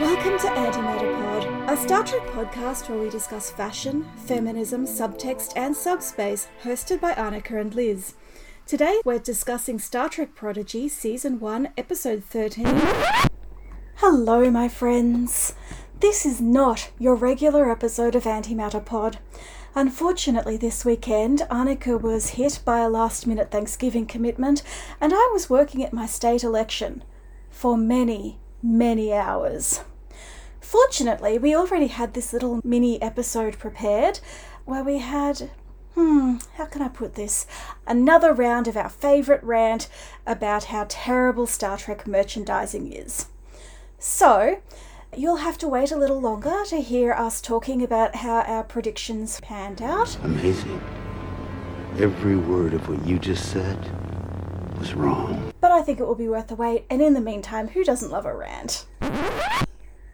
Welcome 0.00 0.38
to 0.38 0.46
Antimatter 0.46 1.14
Pod, 1.18 1.70
a 1.70 1.76
Star 1.76 2.02
Trek 2.02 2.26
podcast 2.28 2.88
where 2.88 2.98
we 2.98 3.10
discuss 3.10 3.50
fashion, 3.50 4.06
feminism, 4.16 4.86
subtext, 4.86 5.52
and 5.54 5.76
subspace, 5.76 6.48
hosted 6.62 6.98
by 6.98 7.12
Annika 7.12 7.60
and 7.60 7.74
Liz. 7.74 8.14
Today 8.64 9.02
we're 9.04 9.18
discussing 9.18 9.78
Star 9.78 10.08
Trek 10.08 10.34
Prodigy 10.34 10.88
Season 10.88 11.40
1, 11.40 11.74
Episode 11.76 12.24
13. 12.24 12.64
Hello, 13.96 14.50
my 14.50 14.66
friends. 14.66 15.54
This 16.00 16.24
is 16.24 16.40
not 16.40 16.90
your 16.98 17.16
regular 17.16 17.70
episode 17.70 18.14
of 18.14 18.24
Antimatter 18.24 18.82
Pod. 18.82 19.18
Unfortunately, 19.74 20.56
this 20.56 20.86
weekend, 20.86 21.40
Annika 21.50 22.00
was 22.00 22.30
hit 22.30 22.60
by 22.64 22.78
a 22.78 22.88
last 22.88 23.26
minute 23.26 23.50
Thanksgiving 23.50 24.06
commitment, 24.06 24.62
and 25.02 25.12
I 25.12 25.30
was 25.34 25.50
working 25.50 25.84
at 25.84 25.92
my 25.92 26.06
state 26.06 26.42
election 26.42 27.04
for 27.52 27.76
many, 27.76 28.40
many 28.60 29.12
hours. 29.12 29.82
Fortunately, 30.60 31.38
we 31.38 31.54
already 31.54 31.88
had 31.88 32.14
this 32.14 32.32
little 32.32 32.60
mini 32.64 33.00
episode 33.00 33.58
prepared 33.58 34.18
where 34.64 34.82
we 34.82 34.98
had, 34.98 35.50
hmm, 35.94 36.36
how 36.54 36.64
can 36.64 36.82
I 36.82 36.88
put 36.88 37.14
this? 37.14 37.46
Another 37.86 38.32
round 38.32 38.66
of 38.66 38.76
our 38.76 38.88
favourite 38.88 39.44
rant 39.44 39.88
about 40.26 40.64
how 40.64 40.86
terrible 40.88 41.46
Star 41.46 41.76
Trek 41.76 42.06
merchandising 42.06 42.90
is. 42.90 43.26
So, 43.98 44.62
you'll 45.14 45.36
have 45.36 45.58
to 45.58 45.68
wait 45.68 45.92
a 45.92 45.96
little 45.96 46.20
longer 46.20 46.64
to 46.68 46.80
hear 46.80 47.12
us 47.12 47.40
talking 47.40 47.82
about 47.82 48.16
how 48.16 48.40
our 48.40 48.64
predictions 48.64 49.40
panned 49.42 49.82
out. 49.82 50.16
Amazing. 50.24 50.80
Every 51.98 52.36
word 52.36 52.72
of 52.72 52.88
what 52.88 53.06
you 53.06 53.18
just 53.18 53.52
said 53.52 53.78
was 54.82 54.94
wrong. 54.94 55.52
But 55.60 55.70
I 55.70 55.80
think 55.80 56.00
it 56.00 56.06
will 56.06 56.16
be 56.16 56.28
worth 56.28 56.48
the 56.48 56.56
wait, 56.56 56.86
and 56.90 57.00
in 57.00 57.14
the 57.14 57.20
meantime, 57.20 57.68
who 57.68 57.84
doesn't 57.84 58.10
love 58.10 58.26
a 58.26 58.34
rant? 58.34 58.86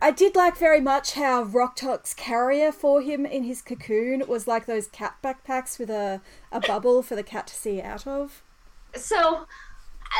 I 0.03 0.11
did 0.15 0.37
like 0.37 0.59
very 0.59 0.81
much 0.81 1.15
how 1.15 1.45
Rok-Tahk's 1.45 2.13
carrier 2.13 2.71
for 2.71 3.01
him 3.01 3.25
in 3.25 3.45
his 3.45 3.63
cocoon 3.63 4.23
was 4.29 4.47
like 4.47 4.67
those 4.67 4.87
cat 4.87 5.17
backpacks 5.25 5.79
with 5.79 5.89
a, 5.89 6.21
a 6.53 6.61
bubble 6.61 7.03
for 7.03 7.17
the 7.17 7.23
cat 7.23 7.47
to 7.47 7.55
see 7.55 7.81
out 7.81 8.07
of. 8.07 8.43
So, 8.95 9.47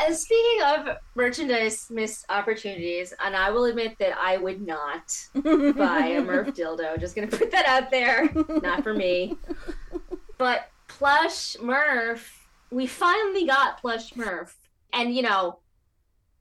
uh, 0.01 0.13
speaking 0.13 0.63
of 0.65 0.97
merchandise 1.13 1.87
missed 1.91 2.25
opportunities, 2.29 3.13
and 3.23 3.35
I 3.35 3.51
will 3.51 3.65
admit 3.65 3.97
that 3.99 4.17
I 4.19 4.37
would 4.37 4.65
not 4.65 5.15
buy 5.35 6.07
a 6.07 6.21
Murf 6.23 6.55
dildo. 6.55 6.99
Just 6.99 7.15
gonna 7.15 7.27
put 7.27 7.51
that 7.51 7.67
out 7.67 7.91
there. 7.91 8.29
Not 8.63 8.81
for 8.81 8.95
me. 8.95 9.37
But 10.37 10.69
plush 10.87 11.57
Murf, 11.57 12.38
we 12.71 12.87
finally 12.87 13.45
got 13.45 13.79
plush 13.79 14.13
Murf, 14.13 14.53
and 14.93 15.15
you 15.15 15.21
know, 15.21 15.59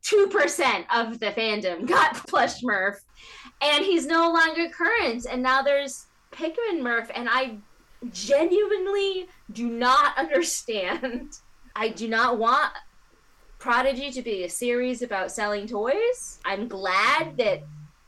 two 0.03 0.29
percent 0.29 0.87
of 0.95 1.21
the 1.21 1.33
fandom 1.33 1.87
got 1.89 2.15
plush 2.27 2.63
Murf, 2.63 2.97
and 3.63 3.85
he's 3.85 4.07
no 4.07 4.31
longer 4.33 4.69
current. 4.69 5.27
And 5.31 5.43
now 5.43 5.63
there's 5.63 6.07
Pickman 6.31 6.83
Murf, 6.83 7.11
and 7.15 7.29
I 7.31 7.59
genuinely 8.13 9.29
do 9.53 9.69
not 9.69 10.17
understand. 10.19 11.33
I 11.75 11.89
do 11.91 12.09
not 12.09 12.39
want 12.39 12.73
Prodigy 13.59 14.11
to 14.13 14.23
be 14.23 14.45
a 14.45 14.49
series 14.49 15.03
about 15.03 15.33
selling 15.33 15.67
toys. 15.67 16.39
I'm 16.45 16.69
glad 16.69 17.37
that 17.39 17.65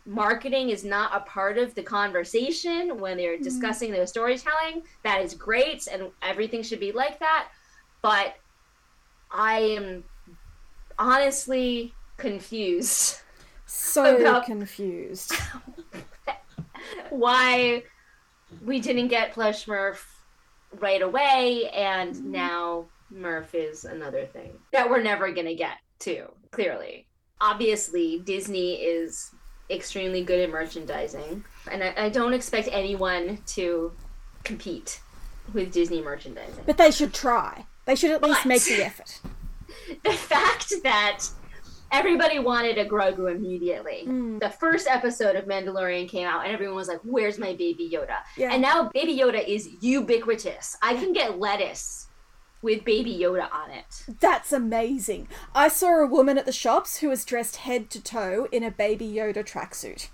marketing 0.07 0.71
is 0.71 0.85
not 0.85 1.15
a 1.15 1.21
part 1.21 1.59
of 1.59 1.75
the 1.75 1.83
conversation 1.83 2.99
when 2.99 3.17
they're 3.17 3.37
hmm. 3.37 3.43
discussing 3.43 3.93
their 3.93 4.07
storytelling. 4.07 4.83
That 5.03 5.23
is 5.23 5.35
great, 5.35 5.87
and 5.87 6.11
everything 6.23 6.63
should 6.63 6.81
be 6.81 6.93
like 6.93 7.19
that. 7.21 7.49
But 8.03 8.35
I 9.31 9.59
am 9.61 10.05
honestly 10.99 11.95
confused 12.17 13.21
So 13.67 14.17
About- 14.21 14.45
confused. 14.47 15.33
why 17.11 17.83
we 18.65 18.81
didn't 18.81 19.09
get 19.09 19.33
plush 19.33 19.67
Murf 19.67 20.05
right 20.79 21.03
away, 21.03 21.71
and 21.71 22.15
mm-hmm. 22.15 22.31
now 22.31 22.87
Murf 23.13 23.55
is 23.55 23.85
another 23.85 24.27
thing 24.27 24.53
that 24.73 24.89
we're 24.89 25.03
never 25.03 25.33
gonna 25.33 25.55
get 25.55 25.79
to. 26.01 26.27
Clearly, 26.51 27.07
obviously, 27.41 28.21
Disney 28.21 28.75
is 28.75 29.33
extremely 29.71 30.25
good 30.25 30.41
at 30.41 30.51
merchandising, 30.51 31.45
and 31.71 31.85
I, 31.85 31.95
I 31.97 32.09
don't 32.09 32.35
expect 32.35 32.69
anyone 32.73 33.39
to 33.49 33.93
compete 34.45 35.01
with 35.53 35.73
Disney 35.73 36.03
merchandising. 36.03 36.65
But 36.67 36.79
they 36.79 36.91
should 36.91 37.13
try. 37.13 37.67
They 37.85 37.95
should 37.95 38.11
at 38.11 38.23
least 38.23 38.47
make 38.47 38.65
the 38.65 38.85
effort. 38.85 39.21
the 40.05 40.13
fact 40.13 40.73
that 40.83 41.25
everybody 41.93 42.39
wanted 42.39 42.79
a 42.79 42.85
Grogu 42.85 43.35
immediately. 43.35 44.05
Hmm. 44.05 44.39
The 44.39 44.51
first 44.51 44.87
episode 44.89 45.37
of 45.37 45.47
Mandalorian 45.47 46.09
came 46.09 46.27
out, 46.27 46.45
and 46.45 46.53
everyone 46.53 46.77
was 46.77 46.89
like, 46.89 47.01
"Where's 47.03 47.39
my 47.39 47.55
baby 47.55 47.91
Yoda?" 47.93 48.19
Yeah. 48.37 48.53
And 48.53 48.63
now 48.63 48.91
Baby 48.95 49.19
Yoda 49.19 49.47
is 49.47 49.69
ubiquitous. 49.81 50.77
I 50.83 50.95
can 50.95 51.13
get 51.13 51.39
lettuce 51.39 52.09
with 52.63 52.85
Baby 52.85 53.19
Yoda 53.19 53.51
on 53.53 53.71
it. 53.71 54.05
That's 54.21 54.53
amazing. 54.53 55.29
I 55.55 55.69
saw 55.69 56.03
a 56.03 56.07
woman 56.07 56.37
at 56.39 56.47
the 56.47 56.53
shops 56.53 56.99
who 56.99 57.09
was 57.09 57.25
dressed 57.25 57.57
head 57.57 57.91
to 57.91 58.03
toe 58.03 58.49
in 58.53 58.63
a 58.63 58.71
Baby 58.71 59.11
Yoda 59.11 59.45
tracksuit. 59.45 60.09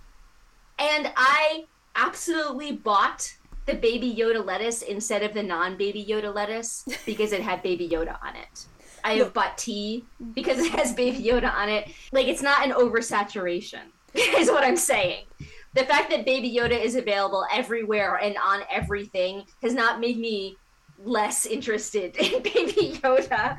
And 0.79 1.13
I 1.17 1.65
absolutely 1.97 2.73
bought 2.73 3.35
the 3.67 3.75
Baby 3.75 4.15
Yoda 4.17 4.45
lettuce 4.45 4.83
instead 4.83 5.23
of 5.23 5.35
the 5.35 5.43
non 5.43 5.77
Baby 5.77 6.07
Yoda 6.09 6.35
lettuce 6.35 6.85
because 7.07 7.33
it 7.33 7.43
had 7.43 7.63
Baby 7.63 7.89
Yoda 7.89 8.17
on 8.23 8.37
it. 8.37 8.67
I 9.05 9.15
have 9.15 9.33
bought 9.33 9.57
tea 9.57 10.05
because 10.35 10.59
it 10.59 10.73
has 10.73 10.93
Baby 10.93 11.23
Yoda 11.23 11.53
on 11.55 11.69
it. 11.69 11.89
Like, 12.11 12.27
it's 12.27 12.43
not 12.43 12.67
an 12.67 12.73
oversaturation, 12.73 13.83
is 14.15 14.51
what 14.51 14.65
I'm 14.65 14.77
saying. 14.77 15.27
The 15.75 15.85
fact 15.85 16.11
that 16.11 16.25
Baby 16.25 16.53
Yoda 16.53 16.83
is 16.83 16.97
available 16.97 17.47
everywhere 17.53 18.17
and 18.17 18.37
on 18.39 18.63
everything 18.71 19.45
has 19.63 19.75
not 19.75 20.01
made 20.01 20.19
me 20.19 20.57
less 21.05 21.47
interested 21.47 22.17
in 22.21 22.43
Baby 22.43 22.99
Yoda. 23.03 23.59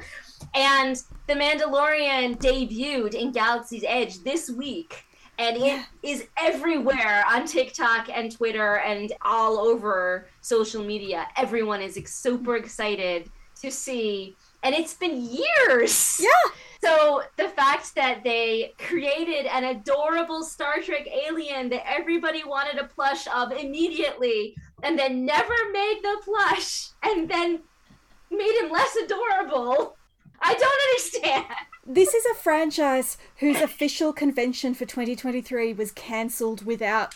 And 0.54 0.96
The 1.28 1.34
Mandalorian 1.34 2.38
debuted 2.40 3.14
in 3.14 3.32
Galaxy's 3.32 3.86
Edge 3.88 4.24
this 4.24 4.50
week. 4.50 5.06
And 5.40 5.58
it 5.58 5.86
is 6.02 6.28
everywhere 6.38 7.24
on 7.30 7.46
TikTok 7.46 8.10
and 8.12 8.32
Twitter 8.32 8.78
and 8.78 9.12
all 9.22 9.60
over 9.60 10.28
social 10.42 10.84
media. 10.84 11.28
Everyone 11.36 11.82
is 11.82 11.96
ex- 11.96 12.16
super 12.16 12.56
excited 12.56 13.30
to 13.62 13.72
see. 13.72 14.36
And 14.64 14.74
it's 14.74 14.96
been 14.96 15.22
years. 15.22 16.20
Yeah. 16.20 16.52
So 16.84 17.24
the 17.38 17.50
fact 17.50 17.96
that 17.96 18.24
they 18.24 18.74
created 18.78 19.46
an 19.46 19.64
adorable 19.64 20.44
Star 20.44 20.82
Trek 20.82 21.08
alien 21.28 21.70
that 21.70 21.88
everybody 21.88 22.44
wanted 22.44 22.80
a 22.80 22.86
plush 22.86 23.28
of 23.28 23.52
immediately 23.52 24.56
and 24.84 24.98
then 24.98 25.26
never 25.26 25.54
made 25.72 26.00
the 26.02 26.18
plush 26.24 26.90
and 27.04 27.30
then 27.30 27.60
made 28.32 28.60
him 28.62 28.72
less 28.72 28.96
adorable. 28.96 29.98
I 30.42 30.54
don't 30.54 31.24
understand. 31.24 31.46
This 31.90 32.14
is 32.14 32.26
a 32.26 32.36
franchise 32.36 33.18
whose 33.38 33.62
official 33.62 34.12
convention 34.12 34.74
for 34.74 34.84
2023 34.84 35.72
was 35.72 35.94
cancelled 35.94 36.66
without 36.66 37.16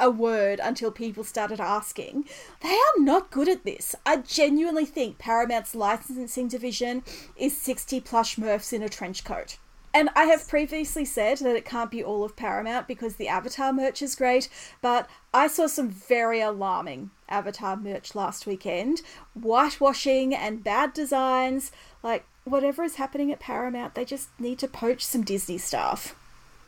a 0.00 0.10
word 0.10 0.60
until 0.64 0.90
people 0.90 1.24
started 1.24 1.60
asking. 1.60 2.24
They 2.62 2.70
are 2.72 3.00
not 3.00 3.30
good 3.30 3.50
at 3.50 3.66
this. 3.66 3.94
I 4.06 4.16
genuinely 4.16 4.86
think 4.86 5.18
Paramount's 5.18 5.74
licensing 5.74 6.48
division 6.48 7.04
is 7.36 7.54
60 7.54 8.00
plush 8.00 8.38
Murfs 8.38 8.72
in 8.72 8.82
a 8.82 8.88
trench 8.88 9.24
coat. 9.24 9.58
And 9.94 10.08
I 10.16 10.24
have 10.24 10.48
previously 10.48 11.04
said 11.04 11.38
that 11.38 11.56
it 11.56 11.66
can't 11.66 11.90
be 11.90 12.02
all 12.02 12.24
of 12.24 12.34
Paramount 12.34 12.88
because 12.88 13.16
the 13.16 13.28
Avatar 13.28 13.72
merch 13.72 14.00
is 14.00 14.14
great, 14.14 14.48
but 14.80 15.08
I 15.34 15.48
saw 15.48 15.66
some 15.66 15.90
very 15.90 16.40
alarming 16.40 17.10
Avatar 17.28 17.76
merch 17.76 18.14
last 18.14 18.46
weekend. 18.46 19.02
Whitewashing 19.34 20.34
and 20.34 20.64
bad 20.64 20.94
designs. 20.94 21.72
Like, 22.02 22.24
whatever 22.44 22.82
is 22.82 22.96
happening 22.96 23.30
at 23.30 23.40
Paramount, 23.40 23.94
they 23.94 24.04
just 24.04 24.28
need 24.40 24.58
to 24.60 24.68
poach 24.68 25.04
some 25.04 25.24
Disney 25.24 25.58
stuff. 25.58 26.16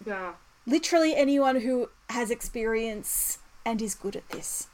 Yeah. 0.05 0.35
Literally 0.67 1.17
anyone 1.17 1.61
who 1.61 1.89
has 2.11 2.31
experience 2.31 3.39
and 3.65 3.81
is 3.81 3.95
good 3.95 4.17
at 4.17 4.29
this. 4.29 4.69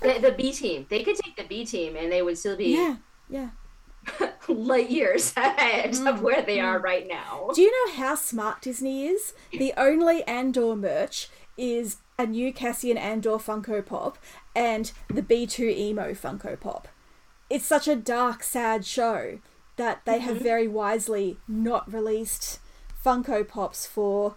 The, 0.00 0.18
the 0.18 0.32
B 0.32 0.52
team. 0.52 0.86
They 0.88 1.02
could 1.02 1.16
take 1.16 1.36
the 1.36 1.44
B 1.44 1.64
team 1.64 1.96
and 1.96 2.10
they 2.10 2.22
would 2.22 2.38
still 2.38 2.56
be 2.56 2.74
Yeah, 2.74 2.96
yeah. 3.28 3.50
light 4.48 4.90
years 4.90 5.32
ahead 5.36 5.90
of 5.90 5.96
mm-hmm. 5.96 6.22
where 6.22 6.42
they 6.42 6.60
are 6.60 6.78
right 6.78 7.06
now. 7.06 7.50
Do 7.54 7.62
you 7.62 7.70
know 7.86 7.94
how 7.94 8.14
smart 8.14 8.62
Disney 8.62 9.06
is? 9.06 9.34
The 9.52 9.72
only 9.76 10.22
Andor 10.24 10.76
merch 10.76 11.28
is 11.56 11.98
a 12.18 12.26
new 12.26 12.52
Cassian 12.52 12.96
Andor 12.96 13.38
Funko 13.38 13.84
Pop 13.84 14.18
and 14.54 14.92
the 15.08 15.22
B2EMO 15.22 16.16
Funko 16.16 16.58
Pop. 16.58 16.88
It's 17.50 17.64
such 17.64 17.86
a 17.86 17.96
dark, 17.96 18.42
sad 18.42 18.84
show 18.84 19.38
that 19.76 20.04
they 20.04 20.18
have 20.18 20.36
mm-hmm. 20.36 20.44
very 20.44 20.68
wisely 20.68 21.38
not 21.48 21.92
released 21.92 22.60
Funko 23.04 23.46
Pops 23.46 23.86
for 23.86 24.36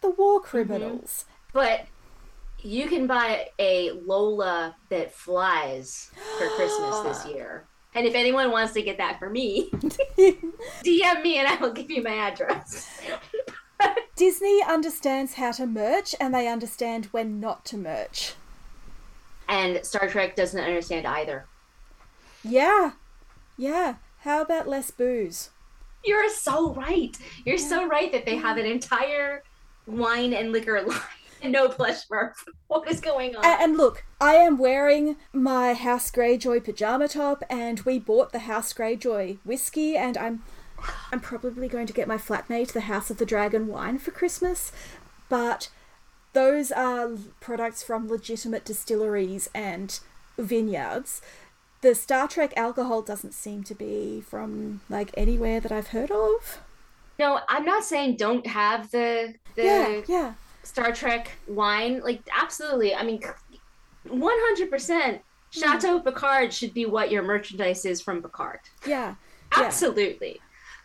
the 0.00 0.10
war 0.10 0.40
mm-hmm. 0.40 0.48
criminals. 0.48 1.24
But 1.52 1.86
you 2.60 2.88
can 2.88 3.06
buy 3.06 3.50
a 3.58 3.92
Lola 3.92 4.76
that 4.88 5.14
flies 5.14 6.10
for 6.38 6.48
Christmas 6.50 7.00
this 7.00 7.26
year. 7.34 7.67
And 7.94 8.06
if 8.06 8.14
anyone 8.14 8.50
wants 8.50 8.74
to 8.74 8.82
get 8.82 8.98
that 8.98 9.18
for 9.18 9.30
me, 9.30 9.70
DM 9.72 11.22
me 11.22 11.38
and 11.38 11.48
I 11.48 11.56
will 11.60 11.72
give 11.72 11.90
you 11.90 12.02
my 12.02 12.14
address. 12.14 13.00
Disney 14.16 14.62
understands 14.62 15.34
how 15.34 15.52
to 15.52 15.66
merch 15.66 16.14
and 16.20 16.34
they 16.34 16.48
understand 16.48 17.06
when 17.06 17.40
not 17.40 17.64
to 17.66 17.76
merch. 17.76 18.34
And 19.48 19.84
Star 19.84 20.08
Trek 20.08 20.36
doesn't 20.36 20.62
understand 20.62 21.06
either. 21.06 21.46
Yeah. 22.44 22.92
Yeah. 23.56 23.96
How 24.20 24.42
about 24.42 24.68
less 24.68 24.90
booze? 24.90 25.50
You're 26.04 26.28
so 26.30 26.74
right. 26.74 27.16
You're 27.44 27.58
so 27.58 27.86
right 27.86 28.12
that 28.12 28.26
they 28.26 28.36
have 28.36 28.56
an 28.56 28.66
entire 28.66 29.42
wine 29.86 30.32
and 30.34 30.52
liquor 30.52 30.82
line. 30.82 31.00
No 31.44 31.68
plush 31.68 32.06
Smurf. 32.08 32.32
What 32.66 32.88
is 32.90 33.00
going 33.00 33.36
on? 33.36 33.44
A- 33.44 33.62
And 33.62 33.76
look, 33.76 34.04
I 34.20 34.34
am 34.34 34.58
wearing 34.58 35.16
my 35.32 35.74
House 35.74 36.10
Greyjoy 36.10 36.64
pajama 36.64 37.08
top, 37.08 37.42
and 37.48 37.80
we 37.80 37.98
bought 37.98 38.32
the 38.32 38.40
House 38.40 38.72
Greyjoy 38.72 39.38
whiskey, 39.44 39.96
and 39.96 40.16
I'm, 40.18 40.42
I'm 41.12 41.20
probably 41.20 41.68
going 41.68 41.86
to 41.86 41.92
get 41.92 42.08
my 42.08 42.16
flatmate 42.18 42.72
the 42.72 42.82
House 42.82 43.10
of 43.10 43.18
the 43.18 43.26
Dragon 43.26 43.68
wine 43.68 43.98
for 43.98 44.10
Christmas, 44.10 44.72
but 45.28 45.70
those 46.32 46.70
are 46.72 47.10
products 47.40 47.82
from 47.82 48.08
legitimate 48.08 48.64
distilleries 48.64 49.48
and 49.54 49.98
vineyards. 50.36 51.22
The 51.80 51.94
Star 51.94 52.26
Trek 52.28 52.52
alcohol 52.56 53.02
doesn't 53.02 53.34
seem 53.34 53.62
to 53.64 53.74
be 53.74 54.20
from 54.20 54.80
like 54.88 55.10
anywhere 55.16 55.60
that 55.60 55.70
I've 55.72 55.88
heard 55.88 56.10
of. 56.10 56.58
no, 57.18 57.40
I'm 57.48 57.64
not 57.64 57.84
saying 57.84 58.16
don't 58.16 58.46
have 58.46 58.90
the 58.90 59.34
the 59.54 59.62
Yeah, 59.64 60.00
yeah. 60.08 60.34
Star 60.62 60.92
Trek 60.92 61.30
wine. 61.46 62.00
Like 62.02 62.20
absolutely. 62.36 62.94
I 62.94 63.02
mean, 63.02 63.20
100%. 64.06 65.20
Chateau 65.50 65.98
Picard 66.00 66.52
should 66.52 66.74
be 66.74 66.84
what 66.84 67.10
your 67.10 67.22
merchandise 67.22 67.84
is 67.86 68.00
from 68.02 68.22
Picard. 68.22 68.60
Yeah. 68.86 69.14
Yeah. 69.56 69.64
Absolutely. 69.64 70.40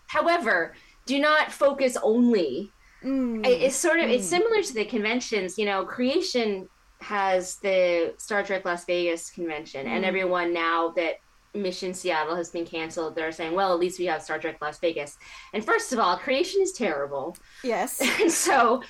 However, 0.07 0.73
do 1.05 1.19
not 1.19 1.51
focus 1.51 1.97
only. 2.01 2.71
Mm. 3.03 3.45
It- 3.45 3.61
It's 3.63 3.75
sort 3.75 3.99
of 3.99 4.09
it's 4.09 4.25
similar 4.25 4.63
to 4.63 4.73
the 4.73 4.85
conventions. 4.85 5.57
You 5.57 5.65
know, 5.65 5.83
Creation 5.83 6.69
has 7.01 7.57
the 7.57 8.13
Star 8.17 8.41
Trek 8.43 8.63
Las 8.63 8.85
Vegas 8.85 9.29
convention, 9.31 9.85
and 9.85 10.05
Mm. 10.05 10.07
everyone 10.07 10.53
now 10.53 10.89
that 10.95 11.15
Mission 11.53 11.93
Seattle 11.93 12.35
has 12.37 12.49
been 12.49 12.65
canceled, 12.65 13.15
they're 13.15 13.33
saying, 13.33 13.53
"Well, 13.53 13.73
at 13.73 13.79
least 13.79 13.99
we 13.99 14.05
have 14.05 14.23
Star 14.23 14.39
Trek 14.39 14.57
Las 14.61 14.79
Vegas." 14.79 15.17
And 15.53 15.63
first 15.65 15.91
of 15.91 15.99
all, 15.99 16.15
Creation 16.17 16.61
is 16.61 16.71
terrible, 16.71 17.35
Yes. 17.63 17.99
and 18.21 18.31
so 18.31 18.81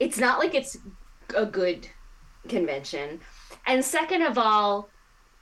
it's 0.00 0.18
not 0.18 0.38
like 0.38 0.54
it's 0.54 0.76
a 1.36 1.46
good 1.46 1.88
convention. 2.48 3.20
And 3.66 3.84
second 3.84 4.22
of 4.22 4.38
all, 4.38 4.88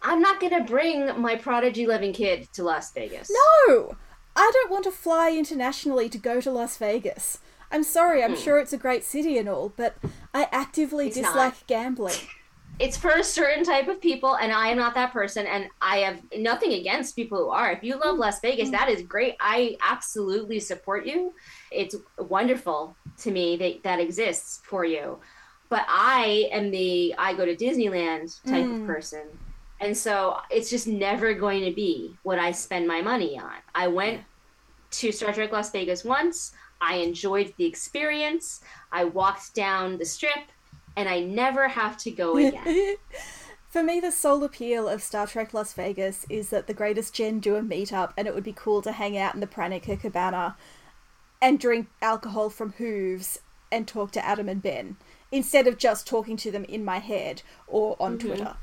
I'm 0.02 0.20
not 0.20 0.41
gonna 0.41 0.64
bring 0.64 1.20
my 1.20 1.37
prodigy 1.37 1.87
loving 1.87 2.12
kid 2.12 2.49
to 2.55 2.62
Las 2.62 2.93
Vegas. 2.93 3.31
No! 3.31 3.97
I 4.37 4.50
don't 4.55 4.70
want 4.70 4.85
to 4.85 4.91
fly 4.91 5.32
internationally 5.32 6.08
to 6.08 6.19
go 6.19 6.41
to 6.41 6.50
Las 6.50 6.76
Vegas. 6.76 7.41
I'm 7.73 7.82
sorry, 7.85 8.25
I'm 8.25 8.37
sure 8.37 8.58
it's 8.58 8.73
a 8.73 8.79
great 8.79 9.05
city 9.05 9.38
and 9.38 9.49
all, 9.49 9.73
but 9.76 9.97
I 10.35 10.49
actively 10.50 11.06
It's 11.06 11.17
dislike 11.17 11.55
not. 11.55 11.67
gambling. 11.67 12.17
it's 12.81 12.96
for 12.96 13.11
a 13.11 13.23
certain 13.23 13.62
type 13.62 13.88
of 13.88 14.00
people 14.00 14.37
and 14.37 14.50
i 14.50 14.69
am 14.69 14.76
not 14.76 14.94
that 14.94 15.12
person 15.12 15.46
and 15.46 15.69
i 15.81 15.99
have 15.99 16.20
nothing 16.37 16.73
against 16.73 17.14
people 17.14 17.38
who 17.38 17.50
are 17.50 17.73
if 17.73 17.85
you 17.85 17.94
love 17.94 18.17
mm. 18.17 18.20
las 18.20 18.41
vegas 18.41 18.69
mm. 18.69 18.73
that 18.73 18.88
is 18.88 19.03
great 19.03 19.35
i 19.38 19.76
absolutely 19.88 20.58
support 20.58 21.06
you 21.06 21.32
it's 21.70 21.94
wonderful 22.19 22.96
to 23.20 23.31
me 23.31 23.56
that 23.56 23.82
that 23.82 24.00
exists 24.00 24.61
for 24.64 24.84
you. 24.84 25.19
But 25.69 25.84
i 25.88 26.49
am 26.52 26.70
the 26.70 27.14
i 27.19 27.32
go 27.34 27.44
to 27.44 27.55
disneyland 27.56 28.40
type 28.44 28.64
Mm. 28.67 28.81
of 28.82 28.87
person. 28.87 29.26
And 29.82 29.96
so 29.96 30.37
it's 30.50 30.69
just 30.69 30.87
never 30.87 31.32
going 31.32 31.64
to 31.64 31.72
be 31.72 32.14
what 32.22 32.38
i 32.38 32.50
spend 32.52 32.87
my 32.87 33.00
money 33.02 33.38
on. 33.38 33.55
I 33.75 33.87
went 33.88 34.22
to 34.93 35.12
star 35.12 35.32
trek 35.32 35.52
las 35.52 35.70
vegas 35.70 36.05
once. 36.05 36.52
I 36.81 36.96
enjoyed 36.96 37.52
the 37.58 37.67
experience. 37.67 38.62
I 38.90 39.05
walked 39.05 39.55
down 39.55 39.99
the 39.99 40.05
strip 40.05 40.44
and 40.96 41.08
I 41.08 41.20
never 41.20 41.69
have 41.69 41.96
to 41.99 42.11
go 42.11 42.37
again. 42.46 42.96
For 43.69 43.84
me, 43.84 44.00
the 44.00 44.11
sole 44.11 44.43
appeal 44.43 44.88
of 44.88 45.00
Star 45.00 45.28
Trek 45.28 45.55
Las 45.55 45.72
Vegas 45.75 46.26
is 46.28 46.50
that 46.50 46.67
the 46.67 46.75
greatest 46.75 47.14
gen 47.14 47.38
do 47.38 47.55
a 47.55 47.62
meetup, 47.62 48.12
and 48.17 48.26
it 48.26 48.34
would 48.34 48.43
be 48.43 48.52
cool 48.52 48.82
to 48.82 48.90
hang 48.90 49.17
out 49.17 49.32
in 49.34 49.38
the 49.40 49.46
Pranica 49.46 49.94
Cabana 50.00 50.56
and 51.42 51.58
drink 51.58 51.88
alcohol 52.02 52.50
from 52.50 52.72
hooves 52.72 53.40
and 53.72 53.87
talk 53.87 54.10
to 54.12 54.25
Adam 54.25 54.48
and 54.48 54.62
Ben 54.62 54.96
instead 55.32 55.66
of 55.66 55.78
just 55.78 56.06
talking 56.06 56.37
to 56.37 56.50
them 56.50 56.64
in 56.64 56.84
my 56.84 56.98
head 56.98 57.42
or 57.66 57.96
on 58.00 58.19
Twitter. 58.19 58.56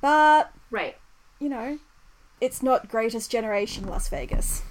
But, 0.00 0.52
right, 0.70 0.96
you 1.38 1.48
know, 1.48 1.78
it's 2.40 2.62
not 2.62 2.88
greatest 2.88 3.30
generation 3.30 3.86
Las 3.86 4.08
Vegas. 4.08 4.62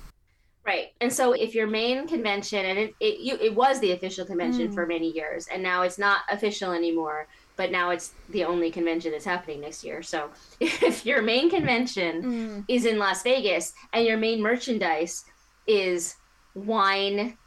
right. 0.65 0.91
And 1.01 1.11
so, 1.13 1.33
if 1.33 1.55
your 1.55 1.67
main 1.67 2.07
convention, 2.07 2.65
and 2.65 2.77
it 2.79 2.95
it, 2.99 3.19
you, 3.19 3.35
it 3.35 3.55
was 3.55 3.79
the 3.79 3.91
official 3.93 4.25
convention 4.25 4.69
Mm. 4.69 4.73
for 4.73 4.85
many 4.85 5.11
years, 5.11 5.47
and 5.47 5.63
now 5.63 5.83
it's 5.83 5.97
not 5.97 6.21
official 6.29 6.71
anymore. 6.73 7.27
But 7.55 7.71
now 7.71 7.89
it's 7.89 8.13
the 8.29 8.45
only 8.45 8.71
convention 8.71 9.11
that's 9.11 9.25
happening 9.25 9.61
next 9.61 9.83
year. 9.83 10.01
So, 10.01 10.29
if 10.59 11.05
your 11.05 11.21
main 11.21 11.49
convention 11.49 12.23
Mm. 12.23 12.65
is 12.67 12.85
in 12.85 12.97
Las 12.99 13.21
Vegas 13.23 13.73
and 13.93 14.05
your 14.05 14.17
main 14.17 14.41
merchandise 14.41 15.25
is 15.67 16.15
wine, 16.53 17.37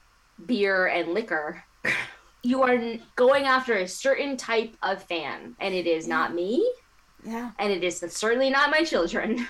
beer, 0.47 0.87
and 0.87 1.13
liquor, 1.13 1.63
you 2.43 2.63
are 2.63 2.79
going 3.17 3.45
after 3.45 3.75
a 3.75 3.89
certain 3.89 4.37
type 4.37 4.77
of 4.83 5.03
fan, 5.05 5.55
and 5.61 5.75
it 5.75 5.87
is 5.87 6.07
not 6.09 6.35
me, 6.35 6.67
Yeah. 7.25 7.51
and 7.59 7.73
it 7.73 7.85
is 7.85 7.99
certainly 8.09 8.51
not 8.51 8.71
my 8.71 8.83
children. 8.85 9.47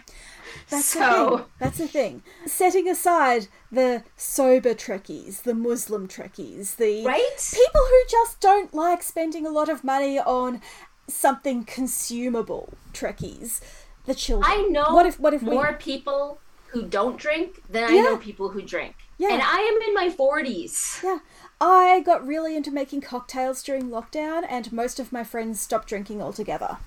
That's 0.69 0.93
the 0.93 0.99
so. 1.01 1.37
thing. 1.39 1.47
That's 1.59 1.79
the 1.79 1.89
thing. 1.89 2.23
Setting 2.47 2.89
aside 2.89 3.49
the 3.71 4.05
sober 4.17 4.75
Trekkies, 4.75 5.43
the 5.43 5.55
Muslim 5.55 6.07
Trekkies, 6.09 6.77
the 6.77 7.05
Right? 7.07 7.51
people 7.55 7.81
who 7.81 8.03
just 8.11 8.41
don't 8.41 8.75
like 8.75 9.03
spending 9.03 9.47
a 9.47 9.51
lot 9.51 9.69
of 9.71 9.83
money 9.83 10.19
on 10.19 10.61
something 11.09 11.65
consumable 11.65 12.75
Trekkies, 12.93 13.61
the 14.05 14.15
children. 14.15 14.51
I 14.53 14.63
know 14.69 14.95
What 14.95 15.07
if? 15.07 15.19
What 15.19 15.33
if 15.35 15.43
we? 15.43 15.51
more 15.55 15.73
people 15.75 16.39
who 16.69 16.83
don't 16.83 17.17
drink 17.19 17.63
than 17.71 17.85
I 17.85 17.97
know 17.97 18.17
people 18.19 18.49
who 18.51 18.61
drink. 18.63 18.95
Yeah. 19.23 19.35
And 19.35 19.43
I 19.43 19.59
am 19.61 19.89
in 19.89 19.95
my 19.95 20.09
40s. 20.15 21.01
Yeah, 21.03 21.19
I 21.61 22.01
got 22.05 22.27
really 22.27 22.57
into 22.57 22.73
making 22.73 23.03
cocktails 23.03 23.63
during 23.63 23.89
lockdown, 23.89 24.45
and 24.49 24.73
most 24.73 24.99
of 24.99 25.13
my 25.13 25.23
friends 25.23 25.61
stopped 25.61 25.87
drinking 25.89 26.21
altogether. 26.21 26.79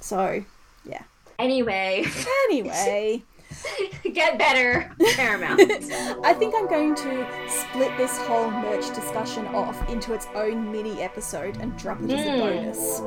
So, 0.00 0.44
yeah. 0.86 1.02
Anyway, 1.38 2.06
Anyway. 2.48 3.24
get 4.14 4.38
better, 4.38 4.90
Paramount. 5.16 5.60
I 6.24 6.32
think 6.32 6.54
I'm 6.56 6.66
going 6.68 6.94
to 6.94 7.26
split 7.48 7.94
this 7.98 8.16
whole 8.18 8.50
merch 8.50 8.88
discussion 8.94 9.46
off 9.48 9.86
into 9.90 10.14
its 10.14 10.26
own 10.34 10.72
mini 10.72 11.02
episode 11.02 11.58
and 11.58 11.76
drop 11.76 12.00
it 12.02 12.10
as 12.10 12.26
a 12.26 12.30
Mm. 12.30 12.38
bonus. 12.40 13.00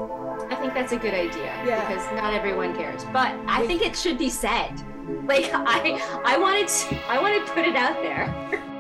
I 0.52 0.56
think 0.56 0.74
that's 0.76 0.92
a 0.94 0.98
good 0.98 1.14
idea 1.16 1.52
Yeah. 1.66 1.88
because 1.88 2.06
not 2.16 2.34
everyone 2.36 2.76
cares. 2.76 3.04
But 3.06 3.36
I 3.48 3.66
think 3.66 3.82
it 3.82 3.96
should 3.96 4.18
be 4.20 4.30
said. 4.30 4.74
Like 5.08 5.50
I 5.54 6.02
I 6.26 6.38
wanted 6.38 6.68
to 6.68 6.98
I 7.08 7.22
want 7.22 7.46
to 7.46 7.54
put 7.54 7.66
it 7.66 7.76
out 7.76 8.02
there. 8.02 8.64